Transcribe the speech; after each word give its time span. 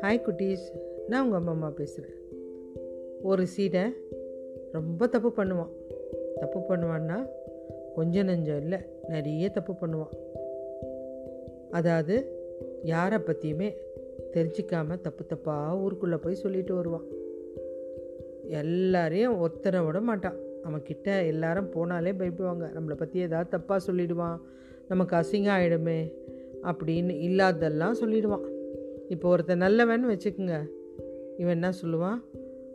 Hi 0.00 0.20
குட்டீஸ். 0.24 0.64
நான் 1.08 1.24
உங்கள் 1.24 1.38
அம்மா 1.38 1.50
அம்மா 1.50 1.68
பேசுகிறேன் 1.68 2.16
ஒரு 3.22 3.46
சீடை 3.56 3.92
ரொம்ப 4.72 5.06
தப்பு 5.06 5.32
பண்ணுவான். 5.36 5.72
தப்பு 6.40 6.58
பண்ணுவான்னா 6.58 7.28
கொஞ்சம் 7.94 8.24
நெஞ்சம் 8.24 8.60
இல்லை 8.60 8.78
நிறைய 9.08 9.48
தப்பு 9.48 9.72
பண்ணுவான். 9.72 10.12
அதாவது 11.70 12.44
யாரை 12.82 13.18
பற்றியுமே 13.18 13.76
தெரிஞ்சிக்காம 14.32 15.00
தப்பு 15.00 15.24
தப்பாக 15.34 15.80
ஊருக்குள்ளே 15.80 16.16
போய் 16.16 16.34
சொல்லிட்டு 16.34 16.74
வருவான். 16.74 17.04
எல்லாரையும் 18.46 19.38
ஒருத்தனை 19.38 19.80
விட 19.80 20.00
மாட்டான். 20.00 20.36
அவன்கிட்ட 20.64 21.26
எல்லாரும் 21.26 21.72
போனாலே 21.72 22.12
பயப்படுவாங்க. 22.12 22.66
நம்மளை 22.74 22.94
பற்றி 22.94 23.20
ஏதாவது 23.20 23.58
தப்பாக 23.58 23.80
சொல்லிடுவான். 23.86 24.40
நமக்கு 24.88 25.16
அசிங்கம் 25.16 25.56
ஆகிடுமே 25.58 26.12
அப்படின்னு 26.62 27.10
இல்லாததெல்லாம் 27.10 27.94
சொல்லிடுவான். 28.00 28.44
இப்போ 29.08 29.28
ஒருத்தன் 29.28 29.58
நல்லவன் 29.58 30.08
வச்சுக்கோங்க. 30.08 30.66
இவன் 31.36 31.52
என்ன 31.52 31.72
சொல்லுவான்? 31.82 32.20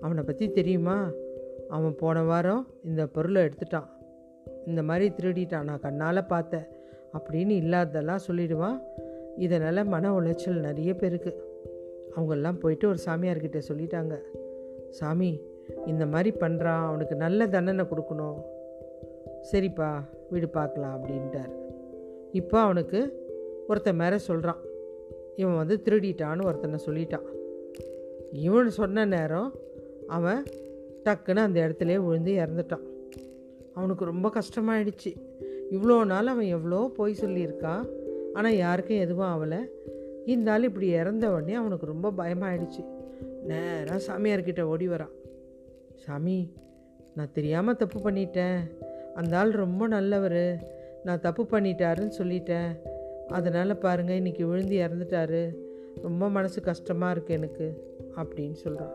அவனை 0.00 0.22
பற்றி 0.22 0.50
தெரியுமா? 0.50 1.10
அவன் 1.68 1.94
போன 1.94 2.22
வாரம் 2.22 2.66
இந்த 2.84 3.06
பொருளை 3.06 3.42
எடுத்துட்டான். 3.42 3.86
இந்த 4.66 4.82
மாதிரி 4.82 5.14
திருடிட்டான். 5.16 5.62
நான் 5.62 5.80
கண்ணால் 5.80 6.26
பார்த்தேன். 6.26 6.64
அப்படின்னு 7.18 7.50
இல்லாததெல்லாம் 7.50 8.18
சொல்லிடுவான். 8.28 8.80
இதனால் 9.36 9.84
மன 9.84 10.20
உளைச்சல் 10.20 10.60
நிறைய 10.60 10.94
பேருக்கு. 10.94 11.44
அவங்கெல்லாம் 12.16 12.58
போயிட்டு 12.58 12.88
ஒரு 12.88 12.98
சாமியார்கிட்ட 13.06 13.62
சொல்லிட்டாங்க. 13.68 14.18
சாமி 14.90 15.40
இந்த 15.86 16.06
மாதிரி 16.06 16.36
பண்ணுறான் 16.36 16.86
அவனுக்கு 16.86 17.16
நல்ல 17.16 17.46
தண்டனை 17.46 17.84
கொடுக்கணும். 17.84 18.40
சரிப்பா 19.52 20.00
வீடு 20.30 20.48
பார்க்கலாம் 20.48 21.02
அப்படின்ட்டார். 21.02 21.64
இப்போ 22.40 22.58
அவனுக்கு 22.60 23.00
ஒருத்தன் 23.68 24.00
மேலே 24.02 24.18
சொல்கிறான் 24.28 24.60
இவன் 25.40 25.56
வந்து 25.56 25.76
திருடிட்டான்னு 25.86 26.46
ஒருத்தனை 26.48 26.78
சொல்லிட்டான். 26.86 27.26
இவன் 28.46 28.70
சொன்ன 28.78 29.04
நேரம் 29.14 29.50
அவன் 30.16 30.40
டக்குன்னு 31.04 31.46
அந்த 31.46 31.58
இடத்துல 31.64 31.96
விழுந்து 32.04 32.32
இறந்துட்டான். 32.42 32.84
அவனுக்கு 33.74 34.04
ரொம்ப 34.04 34.26
கஷ்டமாயிடுச்சு. 34.36 35.12
இவ்வளோ 35.76 35.96
நாள் 36.04 36.32
அவன் 36.32 36.52
எவ்வளோ 36.56 36.80
பொய் 36.96 37.20
சொல்லியிருக்கான். 37.22 37.84
ஆனால் 38.34 38.60
யாருக்கும் 38.64 39.02
எதுவும் 39.04 39.30
ஆகலை 39.32 39.60
இருந்தாலும் 40.30 40.68
இப்படி 40.70 40.88
இறந்த 41.00 41.24
உடனே 41.30 41.54
அவனுக்கு 41.54 41.86
ரொம்ப 41.86 42.08
பயமாயிடுச்சு. 42.20 42.82
நேராக 43.48 44.00
சாமியார்கிட்ட 44.06 44.62
ஓடி 44.72 44.86
வரான். 44.88 45.14
சாமி 46.04 46.38
நான் 47.16 47.34
தெரியாமல் 47.36 47.78
தப்பு 47.82 47.98
பண்ணிட்டேன். 48.06 48.58
அந்த 49.14 49.32
ஆள் 49.38 49.52
ரொம்ப 49.64 49.82
நல்லவர். 49.96 50.42
நான் 51.06 51.24
தப்பு 51.26 51.42
பண்ணிட்டாருன்னு 51.52 52.14
சொல்லிட்டேன். 52.18 52.70
அதனால் 53.38 53.80
பாருங்கள் 53.84 54.20
இன்றைக்கி 54.20 54.44
விழுந்து 54.50 54.76
இறந்துட்டாரு. 54.76 55.42
ரொம்ப 56.06 56.28
மனசு 56.28 56.58
கஷ்டமாக 56.60 57.14
இருக்குது 57.14 57.36
எனக்கு 57.38 57.66
அப்படின்னு 58.20 58.56
சொல்கிறான் 58.62 58.94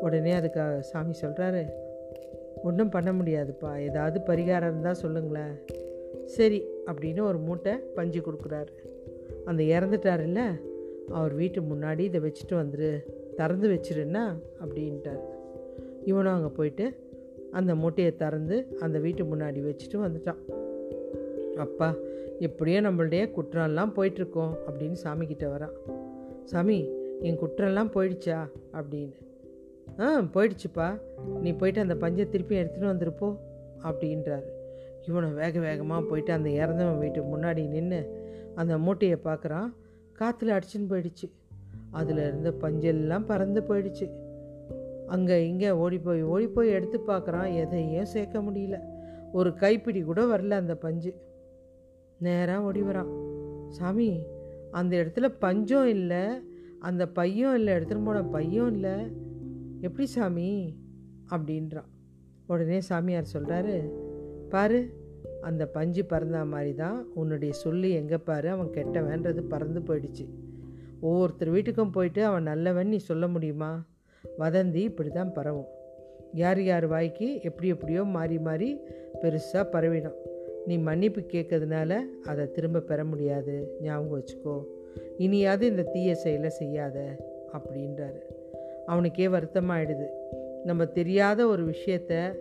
உடனே 0.00 0.32
அதுக்கு 0.32 0.62
சாமி 0.90 1.14
சொல்கிறாரு 1.22 1.62
ஒன்றும் 2.68 2.92
பண்ண 2.94 3.10
முடியாதுப்பா. 3.12 3.70
ஏதாவது 3.88 4.18
பரிகாரம் 4.26 4.70
இருந்தால் 4.70 5.00
சொல்லுங்களேன். 5.02 5.54
சரி 6.36 6.58
அப்படின்னு 6.90 7.20
ஒரு 7.30 7.38
மூட்டை 7.38 7.74
பஞ்சு 7.96 8.20
கொடுக்குறாரு. 8.20 8.72
அந்த 9.44 9.62
இறந்துட்டாருல்ல 9.74 10.40
அவர் 11.18 11.34
வீட்டு 11.34 11.60
முன்னாடி 11.60 11.98
இதை 11.98 12.20
வச்சுட்டு 12.20 12.54
வந்துரு. 12.62 12.92
திறந்து 13.36 13.68
வச்சிருன்னா 13.68 14.24
அப்படின்ட்டார். 14.62 15.22
இவனும் 16.04 16.32
அங்கே 16.32 16.50
போயிட்டு 16.58 16.86
அந்த 17.58 17.74
மூட்டையை 17.74 18.16
திறந்து 18.16 18.56
அந்த 18.80 18.98
வீட்டு 18.98 19.24
முன்னாடி 19.24 19.60
வச்சுட்டு 19.68 19.98
வந்துட்டான். 20.06 20.40
அப்பா 21.58 21.94
எப்படியோ 22.38 22.80
நம்மளுடைய 22.80 23.30
குற்றம்லாம் 23.36 23.92
போயிட்டுருக்கோம் 23.96 24.56
அப்படின்னு 24.70 24.96
சாமிக்கிட்ட 25.04 25.46
வரான். 25.46 25.92
சாமி 26.44 26.88
என் 27.20 27.38
குற்றம்லாம் 27.38 27.90
போயிடுச்சா? 27.94 28.50
அப்படின்னு. 28.72 29.12
ஆ 29.98 30.20
போயிடுச்சுப்பா. 30.20 31.00
நீ 31.40 31.52
போயிட்டு 31.52 31.80
அந்த 31.80 31.96
பஞ்சை 31.96 32.28
திருப்பி 32.28 32.56
எடுத்துகிட்டு 32.56 32.92
வந்துருப்போ 32.94 33.36
அப்படின்றாரு. 33.82 34.42
இவனை 35.08 35.30
வேக 35.30 35.60
வேகமாக 35.60 36.02
போயிட்டு 36.02 36.32
அந்த 36.32 36.48
இறந்தவன் 36.48 36.98
வீட்டுக்கு 36.98 37.38
முன்னாடி 37.38 37.68
நின்று 37.68 38.26
அந்த 38.54 38.78
மூட்டையை 38.78 39.18
பார்க்குறான். 39.24 39.72
காற்றுல 40.18 40.60
அடிச்சுன்னு 40.60 40.88
போயிடுச்சு. 40.88 41.30
அதில் 41.90 42.16
இருந்த 42.16 42.54
பஞ்செல்லாம் 42.60 43.24
பறந்து 43.24 43.60
போயிடுச்சு. 43.60 44.10
அங்கே 45.06 45.48
இங்கே 45.48 45.70
ஓடி 45.70 45.98
போய் 45.98 46.22
ஓடி 46.22 46.46
போய் 46.46 46.68
எடுத்து 46.68 47.00
பார்க்குறான். 47.06 47.54
எதையும் 47.54 48.04
சேர்க்க 48.04 48.38
முடியல. 48.38 48.80
ஒரு 49.32 49.50
கைப்பிடி 49.50 50.02
கூட 50.02 50.24
வரல 50.24 50.50
அந்த 50.50 50.76
பஞ்சு. 50.76 51.14
நேராக 52.18 52.62
ஓடி 52.62 52.82
வரான் 52.82 53.10
சாமி 53.68 54.22
அந்த 54.70 54.96
இடத்துல 54.96 55.26
பஞ்சும் 55.40 55.84
இல்லை. 55.84 56.22
அந்த 56.78 57.06
பையும் 57.06 57.54
இல்லை 57.54 57.74
எடுத்துகிட்டு 57.74 58.04
போன 58.04 58.22
பையும் 58.22 58.70
இல்லை. 58.72 58.94
எப்படி 59.80 60.06
சாமி? 60.06 60.74
அப்படின்றான் 61.30 61.88
உடனே 62.46 62.80
சாமியார் 62.80 63.32
சொல்கிறாரு 63.32 63.76
பாரு 64.48 64.78
அந்த 65.40 65.66
பஞ்சு 65.66 66.04
பறந்த 66.04 66.44
மாதிரி 66.44 66.74
தான் 66.74 67.06
உன்னுடைய 67.14 67.52
சொல்லி 67.52 67.90
எங்கே 67.90 68.18
பாரு 68.18 68.48
அவன் 68.50 68.66
கெட்டவன்றது 68.66 69.42
பறந்து 69.42 69.80
போயிடுச்சு. 69.80 70.26
ஒவ்வொருத்தர் 71.00 71.50
வீட்டுக்கும் 71.50 71.92
போயிட்டு 71.92 72.24
அவன் 72.24 72.42
நல்லவன் 72.42 72.88
நீ 72.88 72.96
சொல்ல 72.96 73.28
முடியுமா? 73.28 73.84
வதந்தி 74.38 74.82
இப்படி 74.90 75.08
தான் 75.08 75.32
பரவும். 75.32 75.68
யார் 76.32 76.62
யார் 76.62 76.86
வாய்க்கு 76.86 77.42
எப்படி 77.42 77.68
எப்படியோ 77.68 78.04
மாறி 78.04 78.38
மாறி 78.38 78.80
பெருசாக 79.22 79.64
பரவிடும். 79.72 80.18
நீ 80.68 80.76
மன்னிப்பு 80.78 81.20
கேட்கறதுனால 81.20 82.00
அதை 82.24 82.50
திரும்ப 82.50 82.80
பெற 82.80 83.04
முடியாது. 83.04 83.54
ஞாபகம் 83.82 84.20
வச்சுக்கோ. 84.20 84.56
இனியாவது 85.18 85.66
இந்த 85.66 85.82
தீய 85.82 86.14
செயலை 86.14 86.50
செய்யாத 86.50 87.16
அப்படின்றாரு. 87.52 88.20
அவனுக்கே 88.86 89.26
வருத்தமாயிடுது. 89.26 90.06
நம்ம 90.64 90.84
தெரியாத 90.84 91.46
ஒரு 91.46 91.64
விஷயத்த 91.66 92.34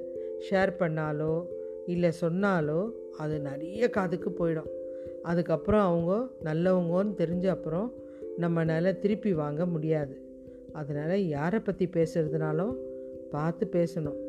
ஷேர் 0.50 0.74
பண்ணாலோ 0.80 1.46
இல்லை 1.86 2.12
சொன்னாலோ 2.22 2.92
அது 3.18 3.40
நிறைய 3.40 3.90
காதுக்கு 3.90 4.30
போயிடும். 4.30 4.72
அதுக்கப்புறம் 5.22 5.82
அவங்க 5.82 6.14
நல்லவங்கன்னு 6.44 7.22
தெரிஞ்ச 7.22 7.48
அப்புறம் 7.48 7.94
நம்மளால் 8.40 9.00
திருப்பி 9.00 9.34
வாங்க 9.34 9.66
முடியாது. 9.66 10.16
அதனால் 10.72 11.28
யாரை 11.28 11.60
பற்றி 11.60 11.90
பேசுகிறதுனாலும் 11.94 12.76
பார்த்து 13.30 13.68
பேசணும். 13.72 14.20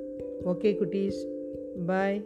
ஓகே 0.47 0.77
குட்டீஸ். 0.81 1.21
பாய். 1.87 2.25